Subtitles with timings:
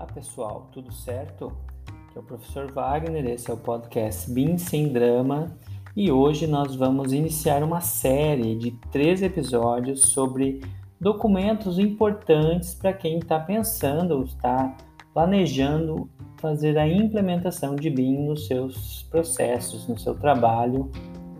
[0.00, 1.52] Olá pessoal, tudo certo?
[1.86, 5.54] Aqui é o professor Wagner, esse é o podcast BIM Sem Drama
[5.94, 10.62] e hoje nós vamos iniciar uma série de três episódios sobre
[10.98, 14.74] documentos importantes para quem está pensando ou está
[15.12, 16.08] planejando
[16.38, 20.90] fazer a implementação de BIM nos seus processos, no seu trabalho,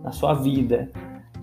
[0.04, 0.92] na sua vida.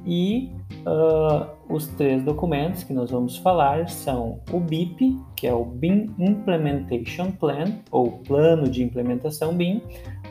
[0.08, 0.50] E
[0.86, 6.16] uh, os três documentos que nós vamos falar são o BIP, que é o BIM
[6.18, 9.82] Implementation Plan, ou Plano de Implementação BIM,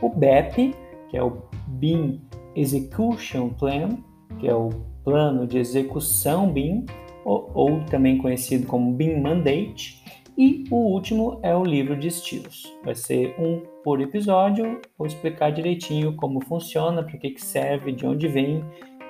[0.00, 0.74] o BEP,
[1.10, 2.22] que é o BIM
[2.54, 3.98] Execution Plan,
[4.38, 4.70] que é o
[5.04, 6.86] Plano de Execução BIM,
[7.22, 10.02] ou, ou também conhecido como BIM Mandate,
[10.38, 12.74] e o último é o livro de estilos.
[12.84, 18.06] Vai ser um por episódio, vou explicar direitinho como funciona, para que, que serve, de
[18.06, 18.62] onde vem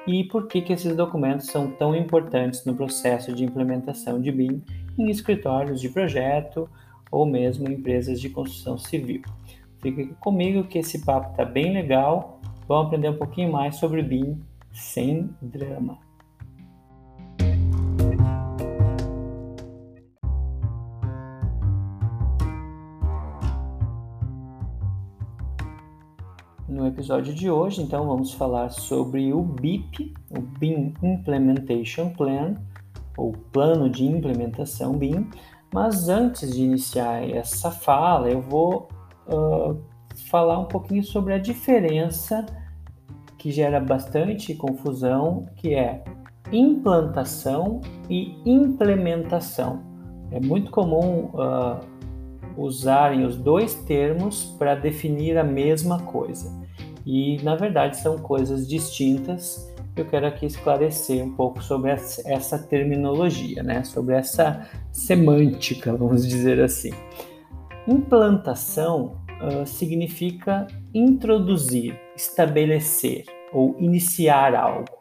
[0.06, 4.62] e por que, que esses documentos são tão importantes no processo de implementação de BIM
[4.98, 6.68] em escritórios de projeto
[7.10, 9.22] ou mesmo empresas de construção civil.
[9.80, 12.40] Fique comigo que esse papo está bem legal.
[12.66, 14.40] Vamos aprender um pouquinho mais sobre BIM
[14.72, 16.05] sem drama.
[26.96, 32.54] Episódio de hoje, então, vamos falar sobre o BIP, o BIM Implementation Plan,
[33.18, 35.28] ou Plano de Implementação BIM.
[35.74, 38.88] Mas antes de iniciar essa fala, eu vou
[39.28, 39.78] uh,
[40.30, 42.46] falar um pouquinho sobre a diferença
[43.36, 46.02] que gera bastante confusão, que é
[46.50, 49.82] implantação e implementação.
[50.30, 51.78] É muito comum uh,
[52.56, 56.55] usarem os dois termos para definir a mesma coisa
[57.06, 59.72] e na verdade são coisas distintas.
[59.96, 63.84] Eu quero aqui esclarecer um pouco sobre essa terminologia, né?
[63.84, 66.90] sobre essa semântica, vamos dizer assim.
[67.88, 74.96] Implantação uh, significa introduzir, estabelecer ou iniciar algo.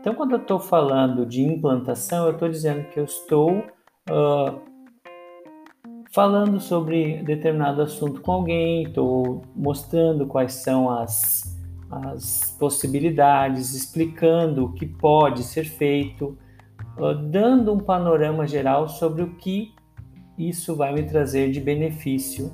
[0.00, 4.69] Então, quando eu estou falando de implantação, eu estou dizendo que eu estou uh,
[6.10, 11.56] falando sobre determinado assunto com alguém, estou mostrando quais são as,
[11.90, 16.36] as possibilidades, explicando o que pode ser feito,
[17.30, 19.72] dando um panorama geral sobre o que
[20.36, 22.52] isso vai me trazer de benefício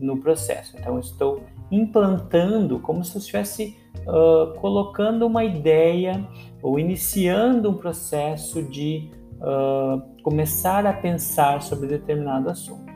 [0.00, 0.76] no processo.
[0.78, 6.26] Então, estou implantando como se eu estivesse uh, colocando uma ideia
[6.62, 9.10] ou iniciando um processo de
[9.42, 12.92] uh, começar a pensar sobre determinado assunto.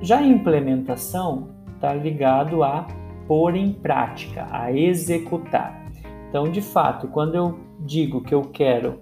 [0.00, 2.86] Já a implementação está ligado a
[3.26, 5.82] pôr em prática, a executar.
[6.28, 9.00] Então, de fato, quando eu digo que eu quero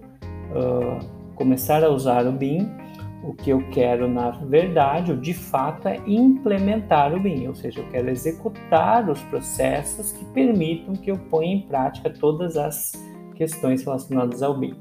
[0.50, 2.70] uh, começar a usar o BIM,
[3.24, 7.88] o que eu quero, na verdade, de fato, é implementar o BIM, ou seja, eu
[7.88, 12.92] quero executar os processos que permitam que eu ponha em prática todas as
[13.34, 14.74] questões relacionadas ao BIM.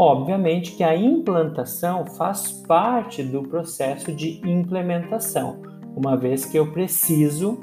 [0.00, 5.60] Obviamente que a implantação faz parte do processo de implementação,
[5.96, 7.58] uma vez que eu preciso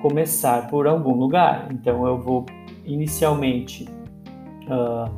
[0.00, 1.66] começar por algum lugar.
[1.72, 2.46] Então eu vou
[2.84, 3.84] inicialmente
[4.68, 5.10] uh,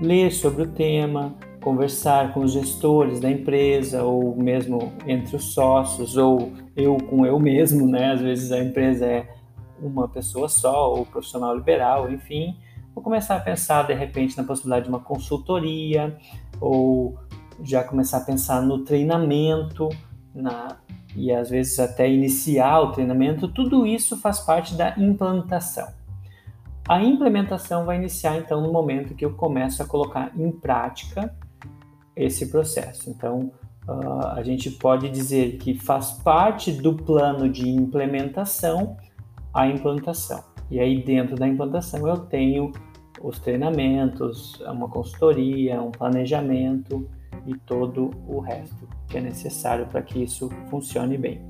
[0.00, 6.16] ler sobre o tema, conversar com os gestores da empresa ou mesmo entre os sócios
[6.16, 8.12] ou eu com eu mesmo, né?
[8.12, 9.28] Às vezes a empresa é
[9.82, 12.56] uma pessoa só ou profissional liberal, enfim,
[12.94, 16.16] vou começar a pensar de repente na possibilidade de uma consultoria
[16.60, 17.18] ou
[17.62, 19.88] já começar a pensar no treinamento,
[20.34, 20.76] na
[21.16, 25.88] e às vezes até iniciar o treinamento, tudo isso faz parte da implantação.
[26.88, 31.34] A implementação vai iniciar então no momento que eu começo a colocar em prática
[32.16, 33.08] esse processo.
[33.08, 33.52] Então,
[33.88, 38.96] uh, a gente pode dizer que faz parte do plano de implementação
[39.52, 40.53] a implantação.
[40.70, 42.72] E aí, dentro da implantação, eu tenho
[43.20, 47.08] os treinamentos, uma consultoria, um planejamento
[47.46, 51.40] e todo o resto que é necessário para que isso funcione bem.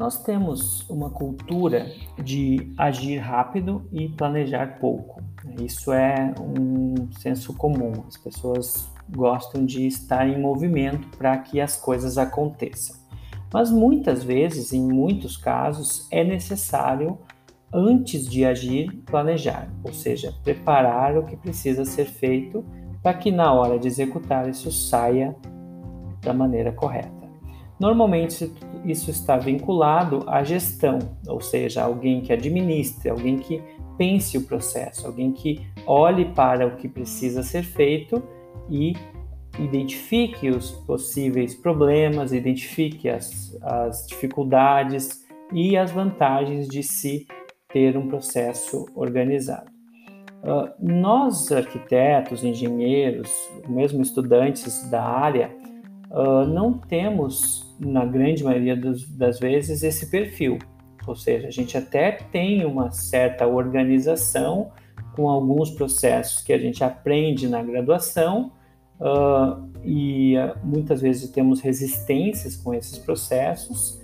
[0.00, 1.86] Nós temos uma cultura
[2.18, 5.29] de agir rápido e planejar pouco.
[5.60, 7.92] Isso é um senso comum.
[8.06, 12.96] As pessoas gostam de estar em movimento para que as coisas aconteçam.
[13.52, 17.18] Mas muitas vezes, em muitos casos, é necessário,
[17.72, 22.64] antes de agir, planejar, ou seja, preparar o que precisa ser feito
[23.02, 25.34] para que na hora de executar isso saia
[26.20, 27.19] da maneira correta.
[27.80, 28.52] Normalmente
[28.84, 33.62] isso está vinculado à gestão, ou seja, alguém que administre, alguém que
[33.96, 38.22] pense o processo, alguém que olhe para o que precisa ser feito
[38.68, 38.92] e
[39.58, 47.26] identifique os possíveis problemas, identifique as, as dificuldades e as vantagens de se
[47.72, 49.70] ter um processo organizado.
[50.42, 53.30] Uh, nós, arquitetos, engenheiros,
[53.68, 55.50] mesmo estudantes da área,
[56.10, 60.58] uh, não temos, na grande maioria dos, das vezes, esse perfil.
[61.06, 64.70] Ou seja, a gente até tem uma certa organização
[65.14, 68.52] com alguns processos que a gente aprende na graduação,
[69.00, 74.00] uh, e muitas vezes temos resistências com esses processos,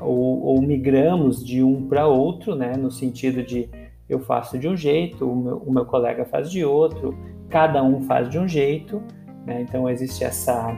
[0.00, 3.68] ou, ou migramos de um para outro, né, no sentido de
[4.08, 7.16] eu faço de um jeito, o meu, o meu colega faz de outro,
[7.48, 9.02] cada um faz de um jeito,
[9.46, 9.62] né?
[9.62, 10.76] então existe essa,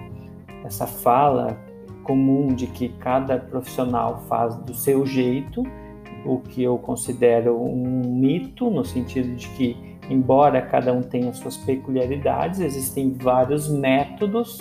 [0.67, 1.57] essa fala
[2.03, 5.63] comum de que cada profissional faz do seu jeito,
[6.25, 9.77] o que eu considero um mito, no sentido de que,
[10.11, 14.61] embora cada um tenha suas peculiaridades, existem vários métodos,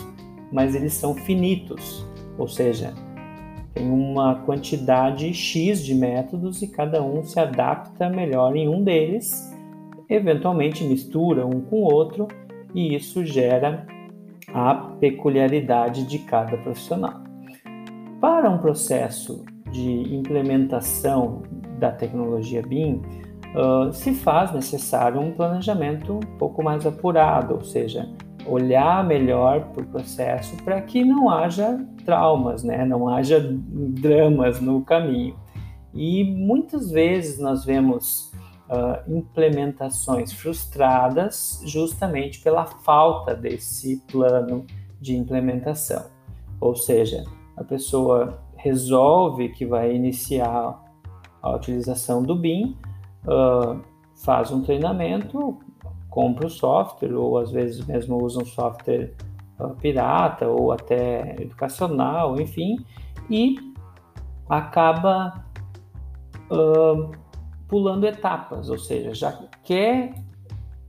[0.52, 2.06] mas eles são finitos,
[2.38, 2.94] ou seja,
[3.74, 9.54] tem uma quantidade X de métodos e cada um se adapta melhor em um deles,
[10.08, 12.28] eventualmente mistura um com o outro
[12.74, 13.86] e isso gera
[14.56, 17.22] a peculiaridade de cada profissional.
[18.22, 21.44] Para um processo de implementação
[21.78, 23.02] da tecnologia BIM,
[23.54, 28.08] uh, se faz necessário um planejamento um pouco mais apurado, ou seja,
[28.48, 32.86] olhar melhor para o processo para que não haja traumas, né?
[32.86, 35.36] não haja dramas no caminho.
[35.94, 38.32] E muitas vezes nós vemos
[38.70, 44.66] uh, implementações frustradas justamente pela falta desse plano
[45.00, 46.06] de implementação.
[46.60, 47.24] Ou seja,
[47.56, 50.84] a pessoa resolve que vai iniciar
[51.42, 52.76] a utilização do BIM,
[53.26, 53.80] uh,
[54.24, 55.60] faz um treinamento,
[56.10, 59.14] compra o software, ou às vezes mesmo usa um software
[59.60, 62.78] uh, pirata ou até educacional, enfim,
[63.30, 63.58] e
[64.50, 65.46] acaba
[66.50, 67.12] uh,
[67.68, 70.14] pulando etapas, ou seja, já quer,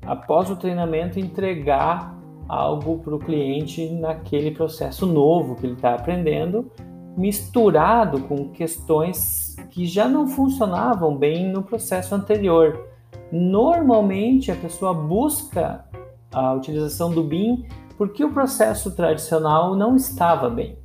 [0.04, 2.16] após o treinamento, entregar
[2.48, 6.70] algo para o cliente naquele processo novo que ele está aprendendo,
[7.16, 12.88] misturado com questões que já não funcionavam bem no processo anterior.
[13.32, 15.84] Normalmente a pessoa busca
[16.32, 20.76] a utilização do BIM porque o processo tradicional não estava bem.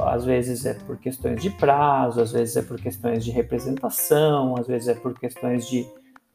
[0.00, 4.66] Às vezes é por questões de prazo, às vezes é por questões de representação, às
[4.66, 5.86] vezes é por questões de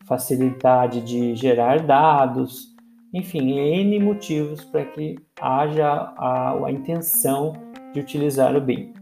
[0.06, 2.74] facilidade de gerar dados,
[3.14, 7.54] enfim, N motivos para que haja a, a intenção
[7.94, 8.94] de utilizar o BIM.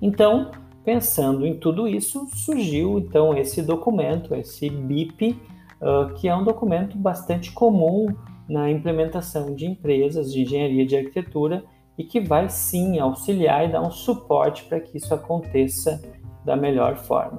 [0.00, 0.50] Então,
[0.84, 5.36] Pensando em tudo isso, surgiu então esse documento, esse BIP,
[5.80, 8.06] uh, que é um documento bastante comum
[8.48, 11.64] na implementação de empresas de engenharia de arquitetura
[12.02, 16.02] e que vai sim auxiliar e dar um suporte para que isso aconteça
[16.44, 17.38] da melhor forma.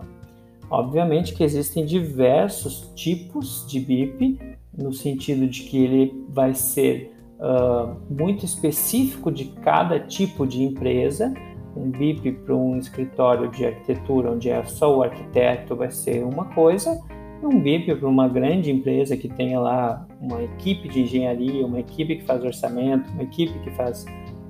[0.70, 4.40] Obviamente que existem diversos tipos de BIP,
[4.76, 11.34] no sentido de que ele vai ser uh, muito específico de cada tipo de empresa,
[11.76, 16.46] um BIP para um escritório de arquitetura onde é só o arquiteto vai ser uma
[16.46, 16.98] coisa,
[17.44, 22.16] um BIP para uma grande empresa que tenha lá uma equipe de engenharia, uma equipe
[22.16, 24.06] que faz orçamento, uma equipe que faz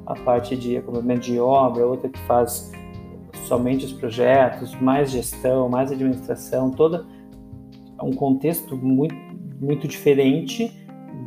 [0.06, 2.72] a parte de acompanhamento de obra, outra que faz
[3.48, 7.06] somente os projetos, mais gestão, mais administração, toda
[8.02, 9.16] um contexto muito,
[9.62, 10.72] muito diferente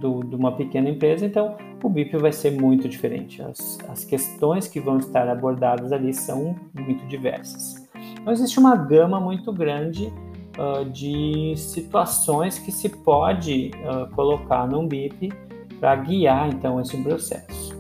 [0.01, 1.25] do, de uma pequena empresa.
[1.25, 3.43] Então, o BIP vai ser muito diferente.
[3.43, 7.87] As, as questões que vão estar abordadas ali são muito diversas.
[8.21, 10.13] Então, existe uma gama muito grande
[10.59, 15.33] uh, de situações que se pode uh, colocar num BIP
[15.81, 17.76] para guiar então esse processo.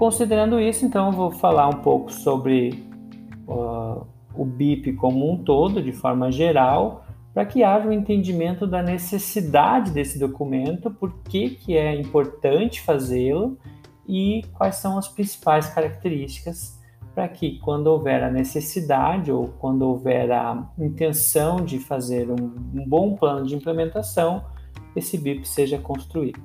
[0.00, 2.90] Considerando isso, então eu vou falar um pouco sobre
[3.46, 7.04] uh, o BIP como um todo, de forma geral,
[7.34, 13.58] para que haja um entendimento da necessidade desse documento, por que, que é importante fazê-lo
[14.08, 16.80] e quais são as principais características
[17.14, 22.88] para que, quando houver a necessidade ou quando houver a intenção de fazer um, um
[22.88, 24.46] bom plano de implementação,
[24.96, 26.40] esse BIP seja construído.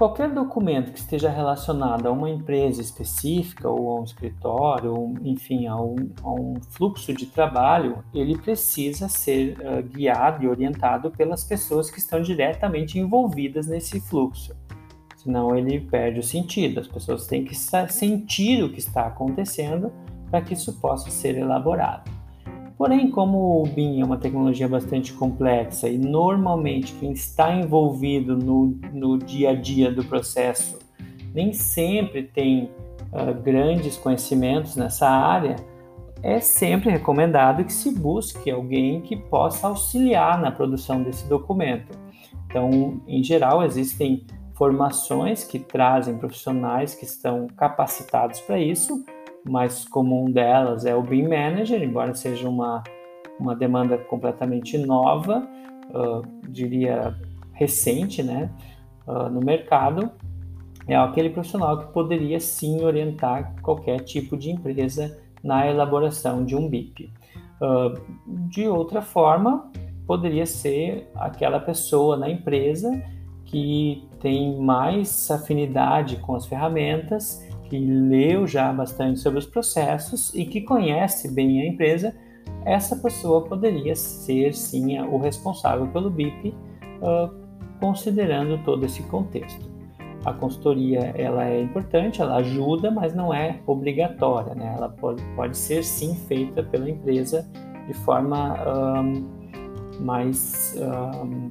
[0.00, 5.66] Qualquer documento que esteja relacionado a uma empresa específica ou a um escritório, ou, enfim,
[5.66, 11.44] a um, a um, fluxo de trabalho, ele precisa ser uh, guiado e orientado pelas
[11.44, 14.56] pessoas que estão diretamente envolvidas nesse fluxo.
[15.18, 16.80] Senão ele perde o sentido.
[16.80, 19.92] As pessoas têm que sentir o que está acontecendo
[20.30, 22.10] para que isso possa ser elaborado.
[22.80, 28.74] Porém, como o BIM é uma tecnologia bastante complexa e normalmente quem está envolvido no,
[28.90, 30.78] no dia a dia do processo
[31.34, 32.70] nem sempre tem
[33.12, 35.56] uh, grandes conhecimentos nessa área,
[36.22, 41.98] é sempre recomendado que se busque alguém que possa auxiliar na produção desse documento.
[42.46, 49.04] Então, em geral, existem formações que trazem profissionais que estão capacitados para isso,
[49.44, 52.82] mais comum delas é o BIM Manager, embora seja uma,
[53.38, 55.48] uma demanda completamente nova,
[55.90, 57.16] uh, diria
[57.52, 58.50] recente, né,
[59.06, 60.10] uh, no mercado,
[60.86, 66.68] é aquele profissional que poderia sim orientar qualquer tipo de empresa na elaboração de um
[66.68, 67.12] BIP.
[67.60, 69.70] Uh, de outra forma,
[70.06, 72.90] poderia ser aquela pessoa na empresa
[73.44, 80.44] que tem mais afinidade com as ferramentas que leu já bastante sobre os processos e
[80.44, 82.14] que conhece bem a empresa,
[82.64, 86.52] essa pessoa poderia ser sim o responsável pelo BIP,
[87.00, 87.32] uh,
[87.78, 89.70] considerando todo esse contexto.
[90.24, 94.74] A consultoria ela é importante, ela ajuda, mas não é obrigatória, né?
[94.76, 97.48] Ela pode, pode ser sim feita pela empresa
[97.86, 98.58] de forma
[99.00, 99.26] um,
[100.00, 101.48] mais um,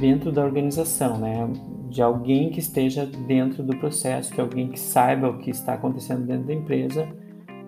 [0.00, 1.46] dentro da organização, né?
[1.94, 6.26] De alguém que esteja dentro do processo, que alguém que saiba o que está acontecendo
[6.26, 7.06] dentro da empresa,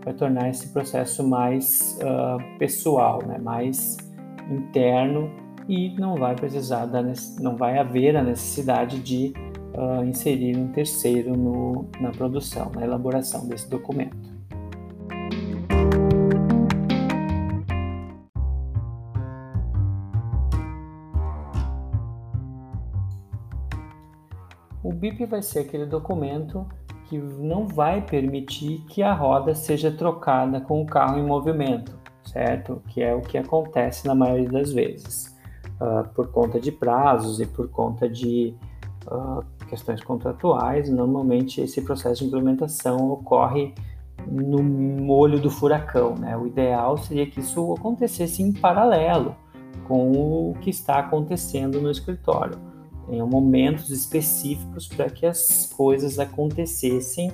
[0.05, 3.39] vai tornar esse processo mais uh, pessoal, né?
[3.39, 3.97] mais
[4.51, 5.31] interno
[5.69, 7.05] e não vai precisar da,
[7.39, 9.33] não vai haver a necessidade de
[9.77, 14.36] uh, inserir um terceiro no, na produção, na elaboração desse documento.
[25.11, 26.67] BIP vai ser aquele documento
[27.05, 32.83] que não vai permitir que a roda seja trocada com o carro em movimento, certo?
[32.89, 35.37] Que é o que acontece na maioria das vezes,
[35.81, 38.55] uh, por conta de prazos e por conta de
[39.07, 40.91] uh, questões contratuais.
[40.91, 43.73] Normalmente esse processo de implementação ocorre
[44.27, 46.37] no olho do furacão, né?
[46.37, 49.37] O ideal seria que isso acontecesse em paralelo
[49.87, 50.11] com
[50.51, 52.76] o que está acontecendo no escritório
[53.09, 57.31] Tenham momentos específicos para que as coisas acontecessem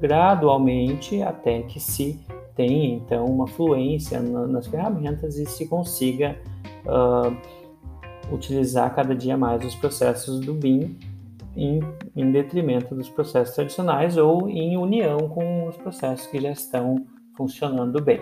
[0.00, 2.20] gradualmente até que se
[2.54, 6.36] tenha então uma fluência na, nas ferramentas e se consiga
[6.86, 10.96] uh, utilizar cada dia mais os processos do BIM
[11.54, 11.80] em,
[12.14, 17.06] em, detrimento dos processos tradicionais ou em união com os processos que já estão
[17.36, 18.20] funcionando bem.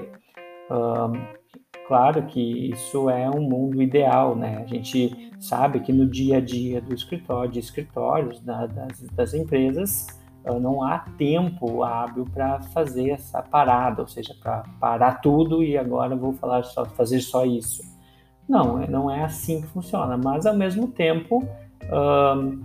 [0.71, 1.44] Uh,
[1.87, 4.63] Claro que isso é um mundo ideal, né?
[4.63, 9.35] A gente sabe que no dia a dia do escritório, de escritórios, da, das, das
[9.35, 10.07] empresas,
[10.47, 15.77] ah, não há tempo hábil para fazer essa parada, ou seja, para parar tudo e
[15.77, 17.83] agora vou falar só fazer só isso.
[18.49, 20.17] Não, é, não é assim que funciona.
[20.17, 21.47] Mas ao mesmo tempo,
[21.93, 22.63] um,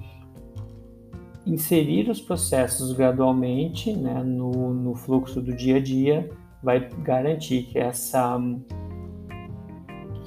[1.45, 6.29] inserir os processos gradualmente né, no, no fluxo do dia a dia
[6.61, 8.37] vai garantir que essa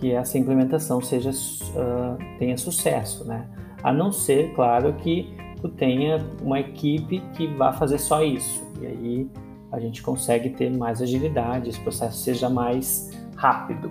[0.03, 3.49] que essa implementação seja uh, tenha sucesso, né?
[3.85, 8.69] A não ser, claro, que tu tenha uma equipe que vá fazer só isso.
[8.81, 9.31] E aí
[9.71, 13.91] a gente consegue ter mais agilidade, esse processo seja mais rápido.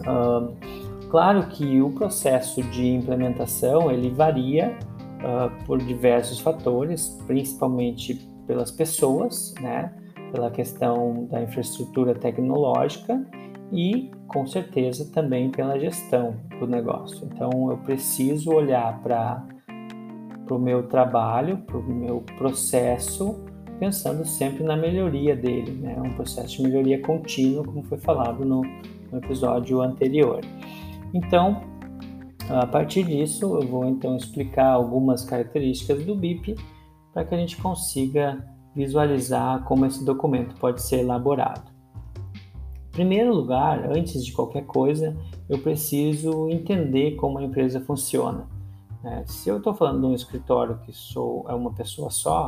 [0.00, 0.52] Uh,
[1.08, 4.76] claro que o processo de implementação ele varia
[5.20, 8.16] uh, por diversos fatores, principalmente
[8.48, 9.92] pelas pessoas, né?
[10.32, 13.24] Pela questão da infraestrutura tecnológica
[13.74, 17.26] e com certeza também pela gestão do negócio.
[17.26, 19.44] Então eu preciso olhar para
[20.48, 23.44] o meu trabalho, para o meu processo,
[23.80, 26.00] pensando sempre na melhoria dele, né?
[26.00, 28.62] um processo de melhoria contínua, como foi falado no,
[29.10, 30.40] no episódio anterior.
[31.12, 31.62] Então,
[32.48, 36.54] a partir disso, eu vou então explicar algumas características do BIP
[37.12, 41.73] para que a gente consiga visualizar como esse documento pode ser elaborado
[42.94, 45.16] primeiro lugar, antes de qualquer coisa,
[45.48, 48.46] eu preciso entender como a empresa funciona.
[49.04, 52.46] É, se eu estou falando de um escritório que sou é uma pessoa só,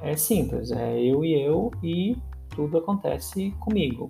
[0.00, 2.16] é simples, é eu e eu e
[2.50, 4.06] tudo acontece comigo.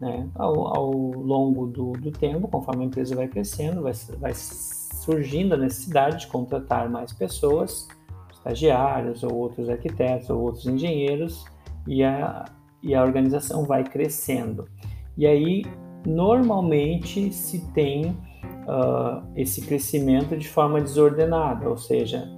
[0.00, 0.28] Né?
[0.34, 5.56] Ao, ao longo do, do, tempo, conforme a empresa vai crescendo, vai, vai surgindo a
[5.56, 7.88] necessidade de contratar mais pessoas,
[8.30, 11.44] estagiários ou outros arquitetos ou outros engenheiros,
[11.86, 12.44] e a,
[12.82, 14.68] e a organização vai crescendo.
[15.16, 15.64] E aí,
[16.06, 22.28] normalmente, se tem uh, esse crescimento de forma desordenada, ou seja,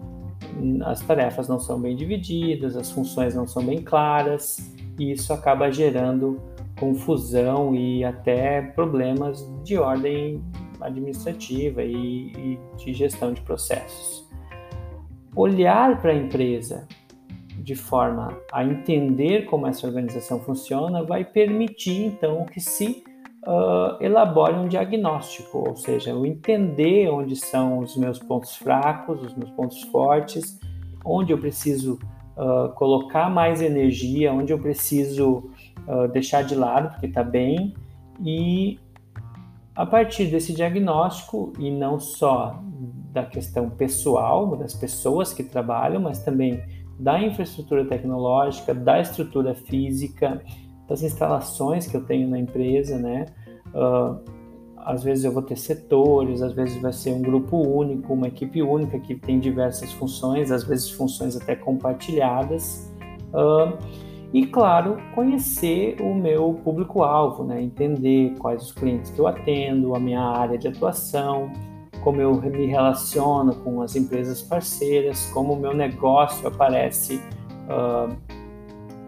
[0.84, 5.70] as tarefas não são bem divididas, as funções não são bem claras, e isso acaba
[5.70, 6.40] gerando
[6.78, 10.42] confusão e até problemas de ordem
[10.80, 14.28] administrativa e, e de gestão de processos.
[15.34, 16.86] Olhar para a empresa
[17.66, 23.02] de forma a entender como essa organização funciona vai permitir então que se
[23.44, 29.34] uh, elabore um diagnóstico, ou seja, eu entender onde são os meus pontos fracos, os
[29.34, 30.60] meus pontos fortes,
[31.04, 31.98] onde eu preciso
[32.36, 35.50] uh, colocar mais energia, onde eu preciso
[35.88, 37.74] uh, deixar de lado porque está bem
[38.24, 38.78] e
[39.74, 42.62] a partir desse diagnóstico e não só
[43.12, 46.62] da questão pessoal das pessoas que trabalham, mas também
[46.98, 50.42] da infraestrutura tecnológica, da estrutura física,
[50.88, 53.26] das instalações que eu tenho na empresa, né?
[53.68, 54.20] Uh,
[54.78, 58.62] às vezes eu vou ter setores, às vezes vai ser um grupo único, uma equipe
[58.62, 62.94] única que tem diversas funções, às vezes funções até compartilhadas.
[63.34, 63.76] Uh,
[64.32, 67.62] e, claro, conhecer o meu público-alvo, né?
[67.62, 71.50] entender quais os clientes que eu atendo, a minha área de atuação,
[72.06, 77.20] como eu me relaciono com as empresas parceiras, como o meu negócio aparece
[77.66, 78.16] uh,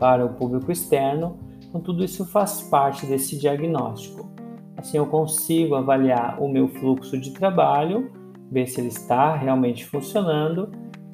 [0.01, 1.39] para o público externo.
[1.69, 4.29] Então, tudo isso faz parte desse diagnóstico.
[4.77, 8.11] Assim, eu consigo avaliar o meu fluxo de trabalho,
[8.51, 10.69] ver se ele está realmente funcionando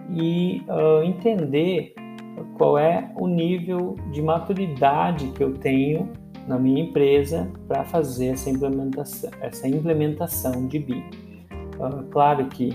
[0.09, 1.93] e uh, entender
[2.57, 6.09] qual é o nível de maturidade que eu tenho
[6.49, 11.34] na minha empresa para fazer essa implementação, essa implementação de BIM.
[11.79, 12.71] Uh, claro que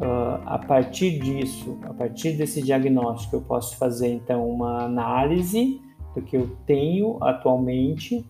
[0.00, 5.80] uh, a partir disso, a partir desse diagnóstico, eu posso fazer então uma análise
[6.14, 8.24] do que eu tenho atualmente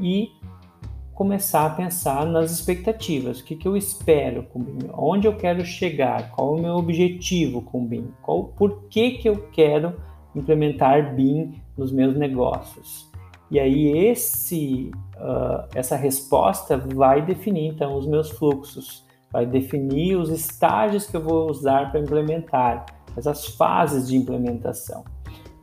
[0.00, 0.30] e
[1.14, 5.36] começar a pensar nas expectativas, o que, que eu espero com o BIM, onde eu
[5.36, 9.94] quero chegar, qual o meu objetivo com o BIM, qual, por que, que eu quero
[10.34, 13.10] implementar BIM nos meus negócios.
[13.50, 20.28] E aí esse, uh, essa resposta vai definir então os meus fluxos, vai definir os
[20.28, 25.04] estágios que eu vou usar para implementar, essas fases de implementação.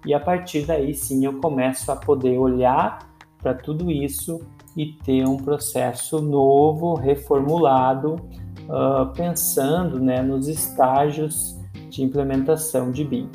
[0.06, 3.00] E a partir daí sim eu começo a poder olhar
[3.42, 4.42] para tudo isso
[4.76, 11.58] e ter um processo novo, reformulado, uh, pensando né, nos estágios
[11.90, 13.30] de implementação de BIM.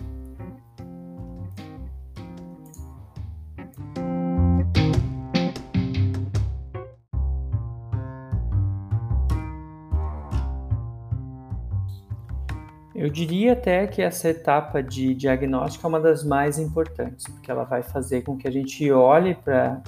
[13.04, 17.62] Eu diria até que essa etapa de diagnóstico é uma das mais importantes, porque ela
[17.62, 19.82] vai fazer com que a gente olhe para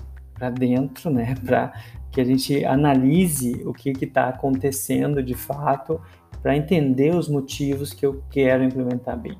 [0.50, 1.72] dentro, né, para
[2.12, 5.98] que a gente analise o que está acontecendo de fato,
[6.42, 9.38] para entender os motivos que eu quero implementar bem.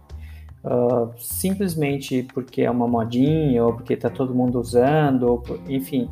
[0.64, 6.08] Uh, simplesmente porque é uma modinha, ou porque está todo mundo usando, ou, enfim,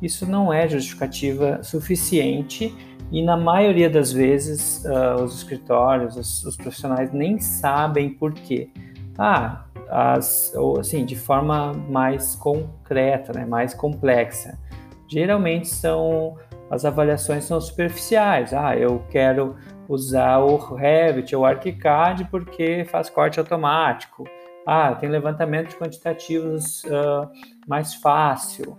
[0.00, 2.74] isso não é justificativa suficiente
[3.12, 8.70] e na maioria das vezes uh, os escritórios, os, os, profissionais nem sabem por quê.
[9.18, 14.58] Ah, as, ou assim, de forma mais concreta, né, mais complexa.
[15.06, 16.38] Geralmente são
[16.70, 18.54] as avaliações são superficiais.
[18.54, 24.24] Ah, eu quero usar o Revit ou o ArchiCAD porque faz corte automático.
[24.66, 27.28] Ah, tem levantamento de quantitativos uh,
[27.66, 28.78] mais fácil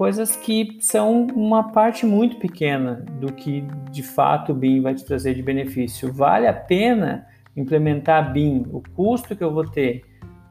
[0.00, 3.60] coisas que são uma parte muito pequena do que
[3.90, 6.10] de fato o BIM vai te trazer de benefício.
[6.10, 8.64] Vale a pena implementar BIM?
[8.72, 10.02] O custo que eu vou ter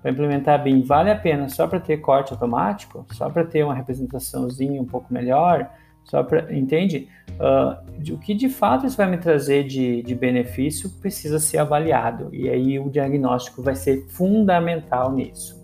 [0.03, 3.03] para implementar BIM vale a pena só para ter corte automático?
[3.11, 5.67] Só para ter uma representaçãozinha um pouco melhor?
[6.03, 7.07] Só para, entende?
[7.31, 12.29] Uh, o que de fato isso vai me trazer de, de benefício precisa ser avaliado
[12.31, 15.58] e aí o diagnóstico vai ser fundamental nisso.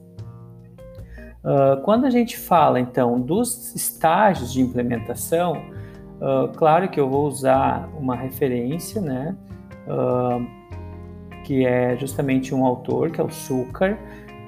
[1.46, 5.62] Uh, quando a gente fala então dos estágios de implementação,
[6.20, 9.38] uh, claro que eu vou usar uma referência, né,
[9.88, 10.44] uh,
[11.44, 13.96] que é justamente um autor, que é o Sukar,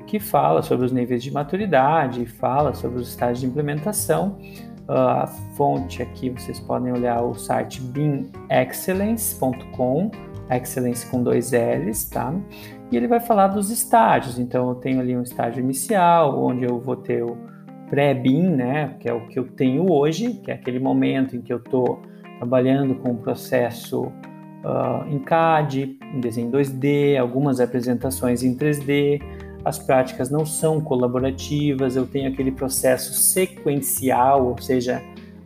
[0.07, 4.39] que fala sobre os níveis de maturidade, fala sobre os estágios de implementação.
[4.87, 10.09] a fonte aqui vocês podem olhar o site bimexcellence.com,
[10.49, 12.33] excellence com dois L's, tá?
[12.91, 14.39] E ele vai falar dos estágios.
[14.39, 17.37] Então, eu tenho ali um estágio inicial, onde eu vou ter o
[17.89, 21.51] pré-BIM, né, que é o que eu tenho hoje, que é aquele momento em que
[21.51, 22.01] eu estou
[22.37, 29.21] trabalhando com o processo uh, em CAD, em desenho 2D, algumas apresentações em 3D.
[29.65, 35.01] As práticas não são colaborativas, eu tenho aquele processo sequencial, ou seja,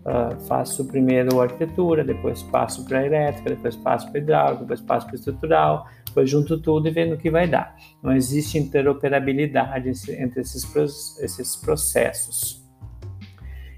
[0.05, 5.05] uh, faço primeiro arquitetura, depois passo para elétrica, depois passo para a hidráulica, depois passo
[5.07, 7.75] para estrutural, depois junto tudo e vendo o que vai dar.
[8.03, 12.61] Não existe interoperabilidade entre esses, esses processos.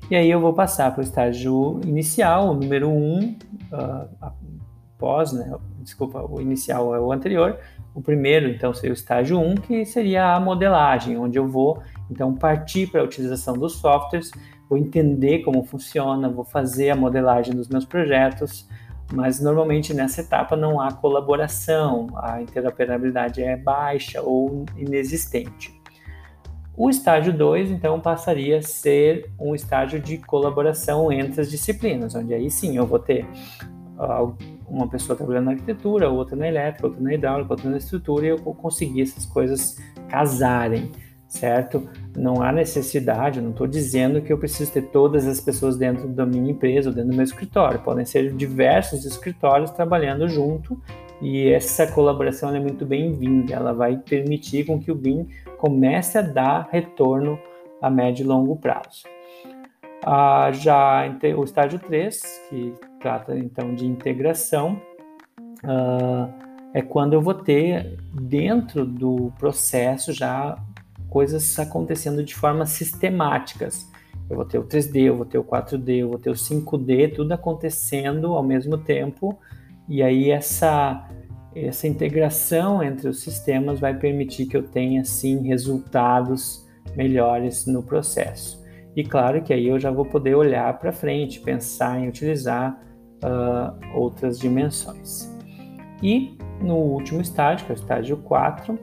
[0.09, 3.37] E aí eu vou passar para o estágio inicial, o número 1, um,
[3.71, 5.51] uh, após, né?
[5.79, 7.57] Desculpa, o inicial é o anterior.
[7.95, 11.81] O primeiro, então, seria o estágio 1, um, que seria a modelagem, onde eu vou,
[12.09, 14.31] então, partir para a utilização dos softwares,
[14.69, 18.67] vou entender como funciona, vou fazer a modelagem dos meus projetos,
[19.11, 25.83] mas normalmente nessa etapa não há colaboração, a interoperabilidade é baixa ou inexistente.
[26.75, 32.33] O estágio 2, então, passaria a ser um estágio de colaboração entre as disciplinas, onde
[32.33, 33.27] aí sim eu vou ter
[33.99, 34.35] uh,
[34.67, 38.29] uma pessoa trabalhando na arquitetura, outra na elétrica, outra na hidráulica, outra na estrutura, e
[38.29, 39.77] eu vou conseguir essas coisas
[40.09, 40.91] casarem,
[41.33, 41.89] certo?
[42.15, 46.27] Não há necessidade, não estou dizendo que eu preciso ter todas as pessoas dentro da
[46.27, 50.79] minha empresa ou dentro do meu escritório, podem ser diversos escritórios trabalhando junto
[51.19, 56.21] e essa colaboração é muito bem-vinda, ela vai permitir com que o BIM comece a
[56.21, 57.39] dar retorno
[57.81, 59.03] a médio e longo prazo.
[60.05, 61.03] Ah, já
[61.35, 64.79] o estágio 3, que trata então de integração,
[65.63, 66.29] ah,
[66.75, 70.57] é quando eu vou ter dentro do processo já
[71.13, 73.87] coisas acontecendo de forma sistemáticas.
[74.27, 77.13] Eu vou ter o 3D, eu vou ter o 4D, eu vou ter o 5D,
[77.13, 79.37] tudo acontecendo ao mesmo tempo,
[79.87, 81.07] e aí essa
[81.55, 88.59] essa integração entre os sistemas vai permitir que eu tenha sim resultados melhores no processo.
[88.95, 92.75] E claro que aí eu já vou poder olhar para frente, pensar em utilizar
[93.23, 95.31] uh, outras dimensões.
[96.01, 98.79] E no último estágio, que é o estágio 4,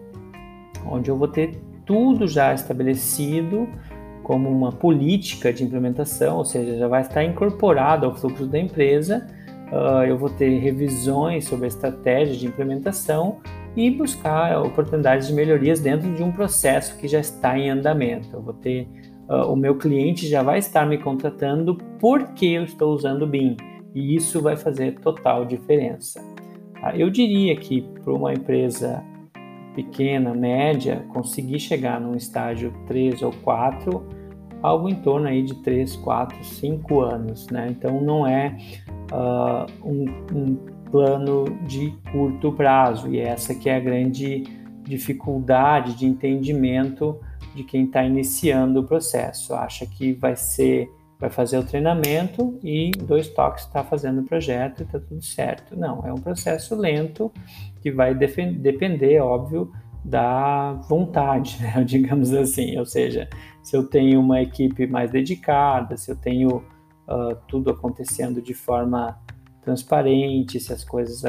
[0.87, 3.68] onde eu vou ter tudo já estabelecido
[4.22, 9.26] como uma política de implementação, ou seja, já vai estar incorporado ao fluxo da empresa
[9.72, 13.38] uh, eu vou ter revisões sobre a estratégia de implementação
[13.76, 18.29] e buscar oportunidades de melhorias dentro de um processo que já está em andamento.
[18.33, 18.88] Eu vou ter
[19.29, 23.57] uh, o meu cliente já vai estar me contratando porque eu estou usando o BIM
[23.96, 26.20] e isso vai fazer total diferença.
[26.83, 29.03] Uh, eu diria que para uma empresa
[29.74, 34.04] pequena, média, conseguir chegar num estágio 3 ou 4,
[34.62, 37.68] algo em torno aí de 3, 4, 5 anos, né?
[37.70, 38.56] Então não é
[39.12, 40.04] uh, um,
[40.35, 44.42] um, plano de curto prazo e essa que é a grande
[44.83, 47.16] dificuldade de entendimento
[47.54, 49.54] de quem está iniciando o processo.
[49.54, 54.80] Acha que vai ser, vai fazer o treinamento e dois toques está fazendo o projeto
[54.80, 55.78] e está tudo certo.
[55.78, 57.30] Não, é um processo lento
[57.83, 59.70] que vai depender, óbvio,
[60.02, 61.85] da vontade, né?
[61.85, 62.78] digamos assim.
[62.78, 63.28] Ou seja,
[63.62, 69.18] se eu tenho uma equipe mais dedicada, se eu tenho uh, tudo acontecendo de forma
[69.61, 71.22] transparente, se as coisas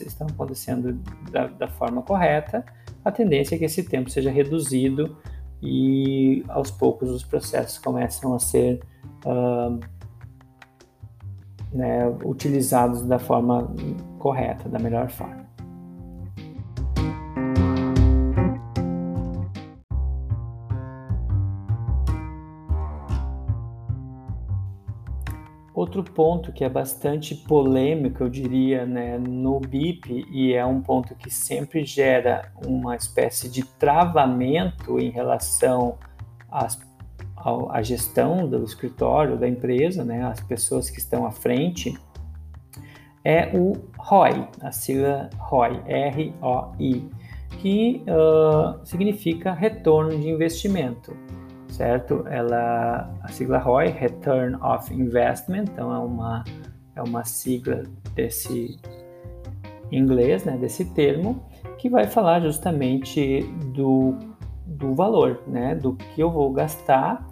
[0.00, 1.00] estão acontecendo
[1.32, 2.64] da, da, forma correta,
[3.04, 5.16] a tendência é que esse tempo seja reduzido
[5.60, 8.80] e aos poucos os processos começam a ser
[9.24, 9.80] uh,
[11.72, 13.74] né, utilizados da forma
[14.18, 15.42] correta, da melhor forma.
[25.74, 31.14] Outro ponto que é bastante polêmico, eu diria, né, no BIP, e é um ponto
[31.14, 35.98] que sempre gera uma espécie de travamento em relação
[36.50, 36.78] às,
[37.70, 41.96] à gestão do escritório, da empresa, né, as pessoas que estão à frente,
[43.24, 47.08] é o ROI, a sigla ROI, R-O-I,
[47.58, 51.16] que uh, significa retorno de investimento
[51.72, 52.24] certo?
[52.28, 56.44] Ela, a sigla ROI, Return of Investment, então é uma,
[56.94, 57.82] é uma sigla
[58.14, 58.78] desse
[59.90, 61.42] inglês, né, desse termo,
[61.78, 63.42] que vai falar justamente
[63.74, 64.14] do,
[64.66, 67.26] do valor, né, do que eu vou gastar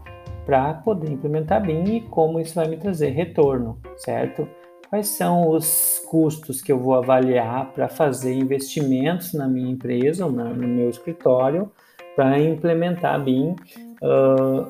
[0.50, 4.48] para poder implementar BIM e como isso vai me trazer retorno, certo?
[4.88, 10.32] Quais são os custos que eu vou avaliar para fazer investimentos na minha empresa ou
[10.32, 11.70] no meu escritório
[12.16, 13.54] para implementar BIM
[14.02, 14.66] Uh,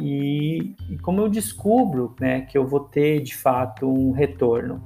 [0.00, 4.80] e, e, como eu descubro né, que eu vou ter de fato um retorno?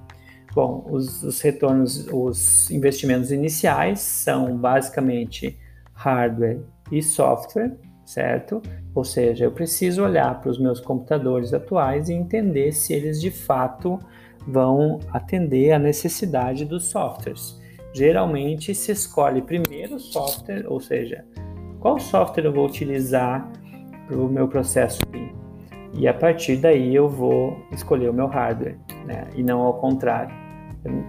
[0.55, 5.59] Bom, os, os retornos, os investimentos iniciais são basicamente
[5.93, 8.63] hardware e software, certo?
[8.95, 13.31] Ou seja, eu preciso olhar para os meus computadores atuais e entender se eles de
[13.31, 13.99] fato
[14.47, 17.61] vão atender a necessidade dos softwares.
[17.93, 21.25] Geralmente se escolhe primeiro o software, ou seja,
[21.81, 23.51] qual software eu vou utilizar
[24.07, 25.35] para o meu processo BIM.
[25.95, 29.29] E a partir daí eu vou escolher o meu hardware, né?
[29.35, 30.35] e não ao contrário.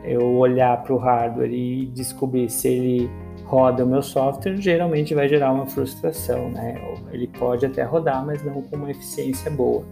[0.03, 3.09] Eu olhar para o hardware e descobrir se ele
[3.47, 6.79] roda o meu software, geralmente vai gerar uma frustração, né?
[7.11, 9.85] Ele pode até rodar, mas não com uma eficiência boa.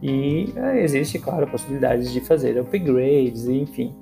[0.00, 3.94] E é, existe, claro, possibilidades de fazer upgrades, enfim.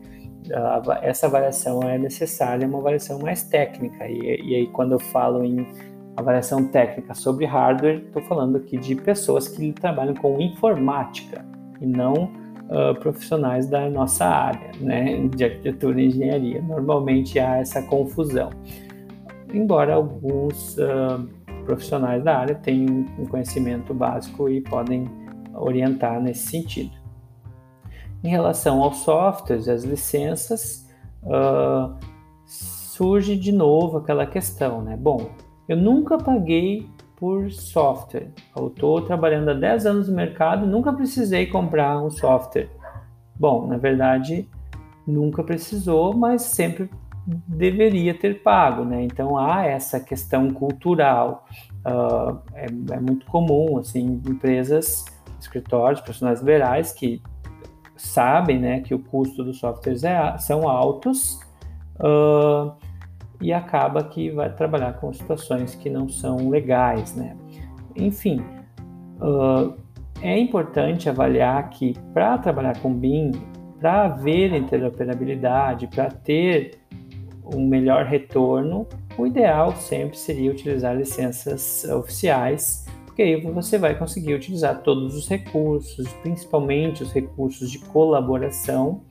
[1.02, 4.06] Essa avaliação é necessária, é uma avaliação mais técnica.
[4.06, 5.66] E, e aí, quando eu falo em
[6.14, 11.44] avaliação técnica sobre hardware, estou falando aqui de pessoas que trabalham com informática
[11.80, 12.30] e não
[12.68, 16.60] uh, profissionais da nossa área, né, de arquitetura e engenharia.
[16.60, 18.50] Normalmente há essa confusão
[19.52, 21.28] embora alguns uh,
[21.64, 25.08] profissionais da área tenham um conhecimento básico e podem
[25.54, 26.92] orientar nesse sentido.
[28.22, 30.88] Em relação aos softwares, as licenças,
[31.22, 31.94] uh,
[32.44, 34.96] surge de novo aquela questão, né?
[34.96, 35.30] Bom,
[35.68, 36.86] eu nunca paguei
[37.16, 38.28] por software.
[38.56, 42.68] Eu estou trabalhando há 10 anos no mercado nunca precisei comprar um software.
[43.38, 44.48] Bom, na verdade,
[45.06, 46.90] nunca precisou, mas sempre
[47.26, 49.02] deveria ter pago, né?
[49.02, 51.46] Então há essa questão cultural.
[51.87, 55.04] Uh, é, é, muito comum, assim, empresas,
[55.40, 57.22] escritórios, profissionais liberais que
[57.96, 61.38] sabem, né, que o custo dos softwares é, são altos
[61.96, 62.72] uh,
[63.40, 67.37] e acaba que vai trabalhar com situações que não são legais, né?
[67.96, 68.42] Enfim,
[69.20, 69.74] uh,
[70.22, 73.33] é importante avaliar que para trabalhar com BIM,
[73.78, 76.79] para haver interoperabilidade, para ter
[77.54, 78.86] um melhor retorno,
[79.18, 85.28] o ideal sempre seria utilizar licenças oficiais, porque aí você vai conseguir utilizar todos os
[85.28, 89.02] recursos, principalmente os recursos de colaboração.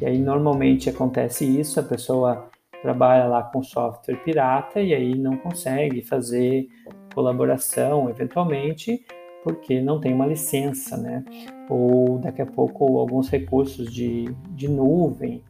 [0.00, 2.48] E aí normalmente acontece isso, a pessoa
[2.80, 6.66] trabalha lá com software pirata e aí não consegue fazer
[7.14, 9.04] colaboração eventualmente
[9.44, 11.24] porque não tem uma licença, né?
[11.68, 15.42] Ou daqui a pouco alguns recursos de, de nuvem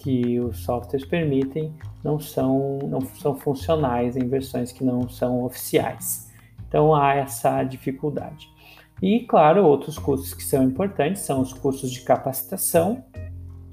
[0.00, 6.30] que os softwares permitem não são, não são funcionais em versões que não são oficiais.
[6.66, 8.48] Então há essa dificuldade.
[9.02, 13.02] E, claro, outros custos que são importantes são os custos de capacitação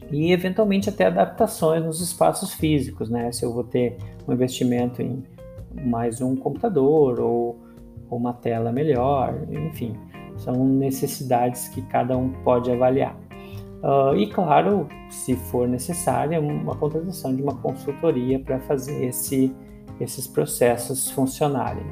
[0.10, 3.32] e, eventualmente, até adaptações nos espaços físicos, né?
[3.32, 5.24] Se eu vou ter um investimento em
[5.86, 7.60] mais um computador ou,
[8.10, 9.94] uma tela melhor, enfim,
[10.38, 13.27] são necessidades que cada um pode avaliar.
[13.84, 19.56] Uh, e, claro, se for necessária, uma contratação de uma consultoria para fazer esse,
[20.00, 21.86] esses processos funcionarem.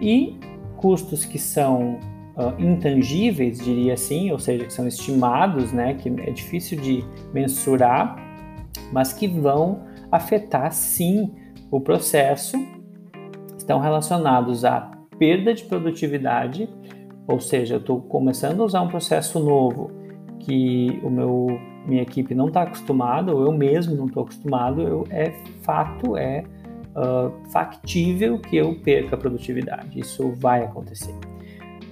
[0.00, 0.38] E
[0.76, 1.98] custos que são
[2.36, 8.16] uh, intangíveis, diria assim, ou seja, que são estimados, né, que é difícil de mensurar,
[8.92, 11.32] mas que vão afetar sim
[11.70, 12.56] o processo,
[13.58, 16.68] estão relacionados à perda de produtividade,
[17.26, 20.03] ou seja, eu estou começando a usar um processo novo
[20.44, 25.06] que o meu minha equipe não está acostumada, ou eu mesmo não estou acostumado, eu,
[25.10, 25.30] é
[25.62, 26.44] fato, é
[26.96, 29.98] uh, factível que eu perca a produtividade.
[29.98, 31.14] Isso vai acontecer.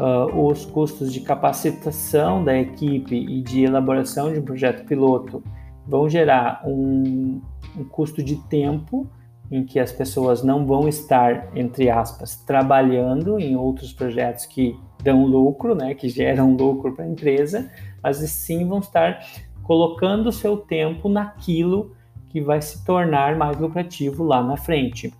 [0.00, 5.42] Uh, os custos de capacitação da equipe e de elaboração de um projeto piloto
[5.86, 7.40] vão gerar um,
[7.76, 9.06] um custo de tempo
[9.50, 15.26] em que as pessoas não vão estar, entre aspas, trabalhando em outros projetos que dão
[15.26, 17.70] lucro, né, que geram lucro para a empresa,
[18.02, 19.20] mas sim vão estar
[19.62, 21.94] colocando o seu tempo naquilo
[22.28, 25.12] que vai se tornar mais lucrativo lá na frente.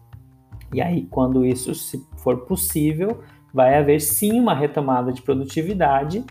[0.73, 3.21] E aí, quando isso se for possível,
[3.53, 6.25] vai haver sim uma retomada de produtividade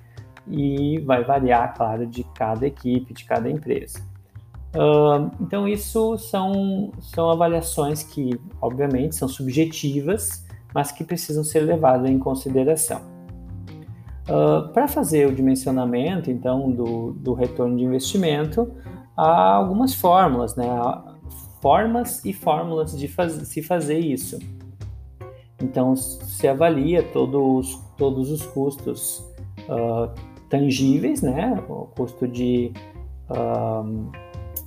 [0.48, 4.02] e vai variar, claro, de cada equipe, de cada empresa.
[4.76, 12.10] Uh, então, isso são, são avaliações que, obviamente, são subjetivas, mas que precisam ser levadas
[12.10, 13.11] em consideração.
[14.30, 18.72] Uh, Para fazer o dimensionamento, então, do, do retorno de investimento,
[19.18, 20.68] há algumas fórmulas, né?
[21.62, 24.40] Formas e fórmulas de faz, se fazer isso.
[25.62, 29.20] Então, se avalia todos, todos os custos
[29.70, 30.12] uh,
[30.50, 31.64] tangíveis, né?
[31.70, 32.72] O custo de
[33.30, 34.12] uh,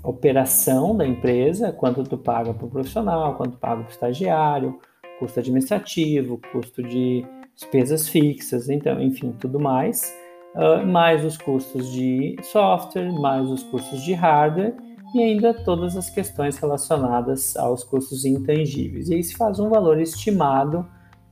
[0.02, 4.78] operação da empresa, quanto tu paga para o profissional, quanto paga para o estagiário,
[5.18, 10.12] custo administrativo, custo de despesas fixas, então, enfim, tudo mais,
[10.54, 14.74] uh, mais os custos de software, mais os custos de hardware
[15.14, 19.08] e ainda todas as questões relacionadas aos custos intangíveis.
[19.08, 20.84] E aí se faz um valor estimado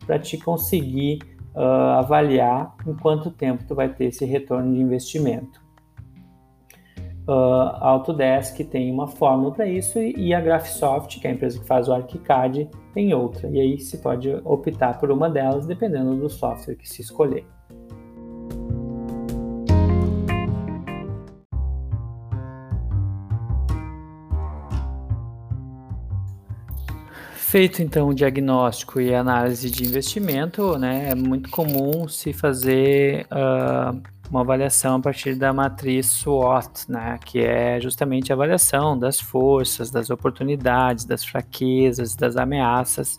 [0.07, 1.19] para te conseguir
[1.55, 5.61] uh, avaliar em quanto tempo tu vai ter esse retorno de investimento.
[7.27, 11.67] a Autodesk tem uma fórmula para isso e a Graphisoft, que é a empresa que
[11.67, 13.49] faz o ArchiCAD, tem outra.
[13.49, 17.45] E aí se pode optar por uma delas dependendo do software que se escolher.
[27.35, 34.01] Feito então o diagnóstico e análise de investimento, né, é muito comum se fazer uh,
[34.33, 39.91] uma avaliação a partir da matriz SWOT, né, que é justamente a avaliação das forças,
[39.91, 43.15] das oportunidades, das fraquezas, das ameaças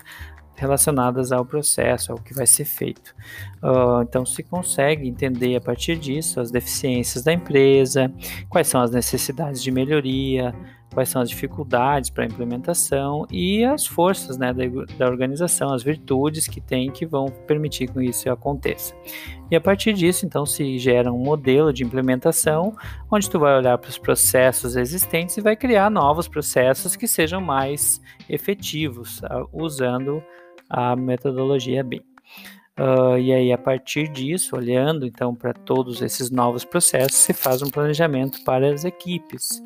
[0.56, 3.14] relacionadas ao processo, ao que vai ser feito.
[3.62, 8.12] Uh, então, se consegue entender a partir disso as deficiências da empresa,
[8.50, 10.54] quais são as necessidades de melhoria,
[10.94, 14.64] quais são as dificuldades para a implementação e as forças né, da,
[14.98, 18.96] da, organização, as virtudes que tem que vão permitir que isso aconteça.
[19.52, 22.76] E a partir disso, então, se gera um modelo de implementação
[23.12, 27.42] onde tu vai olhar para os processos existentes e vai criar novos processos que sejam
[27.42, 30.24] mais efetivos, usando
[30.70, 32.13] a metodologia BIM.
[32.80, 37.62] Uh, e aí, a partir disso, olhando então para todos esses novos processos, se faz
[37.62, 39.62] um planejamento para as equipes,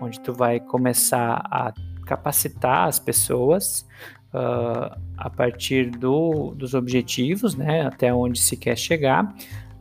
[0.00, 1.72] onde tu vai começar a
[2.04, 3.86] capacitar as pessoas
[4.34, 9.32] uh, a partir do, dos objetivos, né, até onde se quer chegar,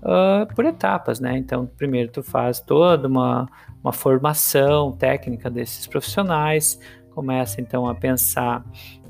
[0.04, 1.36] uh, por etapas, né?
[1.36, 3.50] Então, primeiro tu faz toda uma,
[3.84, 8.64] uma formação técnica desses profissionais, começa então a pensar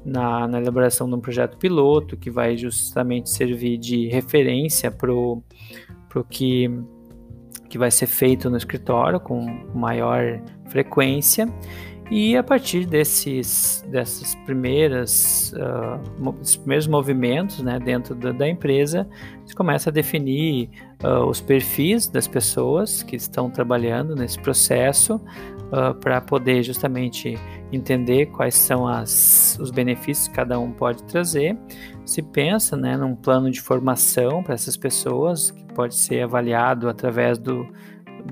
[0.08, 5.44] na, na, elaboração de um projeto piloto que vai justamente servir de referência para o
[6.30, 6.72] que,
[7.70, 9.42] que vai ser feito no escritório com
[9.76, 11.48] maior frequência.
[12.10, 19.06] E a partir desses, dessas primeiras, uh, primeiros movimentos né, dentro da, da, empresa,
[19.46, 20.70] se começa a definir
[21.04, 25.20] uh, os perfis das pessoas que estão trabalhando nesse processo
[25.68, 27.38] uh, para poder justamente
[27.72, 31.58] entender quais são as, os benefícios que cada um pode trazer.
[32.06, 37.38] Se pensa né, num plano de formação para essas pessoas, que pode ser avaliado através
[37.38, 37.68] do,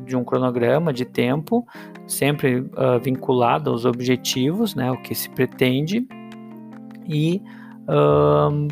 [0.04, 1.66] de um cronograma de tempo,
[2.08, 6.08] sempre uh, vinculado aos objetivos, né, o que se pretende,
[7.08, 7.42] e
[7.88, 8.68] uh,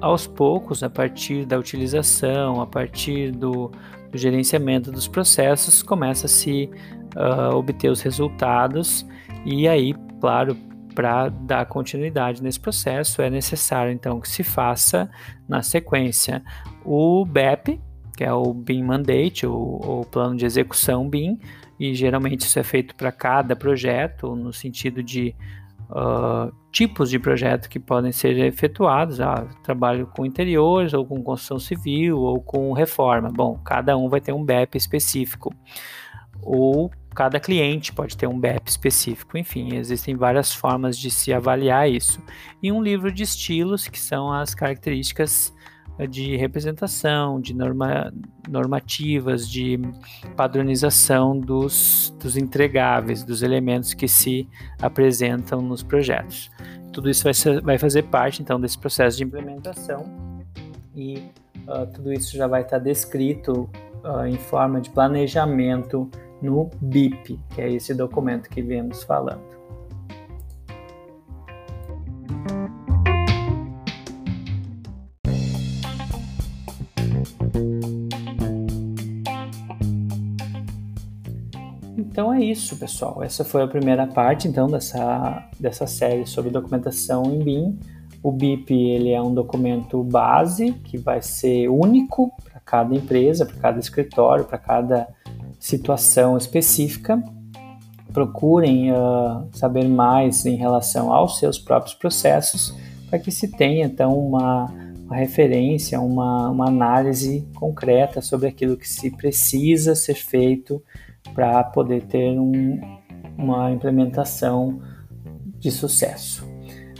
[0.00, 3.70] aos poucos, a partir da utilização, a partir do,
[4.12, 6.70] do gerenciamento dos processos, começa a se
[7.16, 9.06] uh, obter os resultados,
[9.44, 10.54] e aí, claro,
[10.94, 15.10] para dar continuidade nesse processo, é necessário então que se faça
[15.48, 16.42] na sequência
[16.84, 17.80] o BEP,
[18.14, 21.38] que é o BIM Mandate, o, o plano de execução BIM,
[21.80, 25.34] e geralmente isso é feito para cada projeto, no sentido de
[25.92, 29.20] uh, tipos de projeto que podem ser efetuados.
[29.20, 33.28] Ah, trabalho com interiores, ou com construção civil, ou com reforma.
[33.30, 35.54] Bom, cada um vai ter um BEP específico.
[36.40, 39.36] Ou cada cliente pode ter um BEP específico.
[39.36, 42.20] Enfim, existem várias formas de se avaliar isso.
[42.62, 45.54] E um livro de estilos, que são as características
[46.06, 48.12] de representação, de norma,
[48.48, 49.78] normativas, de
[50.36, 54.48] padronização dos, dos entregáveis, dos elementos que se
[54.80, 56.50] apresentam nos projetos.
[56.92, 60.04] Tudo isso vai, ser, vai fazer parte então desse processo de implementação
[60.94, 61.18] e
[61.66, 63.68] uh, tudo isso já vai estar descrito
[64.04, 66.10] uh, em forma de planejamento
[66.42, 69.42] no BIP, que é esse documento que viemos falando.
[82.42, 83.22] Isso, pessoal.
[83.22, 87.78] Essa foi a primeira parte, então, dessa, dessa série sobre documentação em BIM.
[88.22, 93.56] O BIP ele é um documento base que vai ser único para cada empresa, para
[93.56, 95.08] cada escritório, para cada
[95.58, 97.22] situação específica.
[98.12, 102.74] Procurem uh, saber mais em relação aos seus próprios processos
[103.08, 104.72] para que se tenha então uma,
[105.04, 110.82] uma referência, uma, uma análise concreta sobre aquilo que se precisa ser feito
[111.34, 112.80] para poder ter um,
[113.36, 114.80] uma implementação
[115.58, 116.46] de sucesso,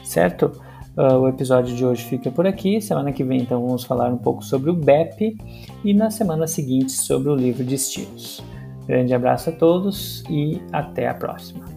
[0.04, 0.52] certo?
[0.96, 2.80] Uh, o episódio de hoje fica por aqui.
[2.80, 5.36] Semana que vem, então, vamos falar um pouco sobre o BEP
[5.82, 8.42] e na semana seguinte sobre o livro de estilos.
[8.86, 11.71] Grande abraço a todos e até a próxima.